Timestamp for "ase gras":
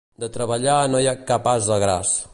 1.55-2.17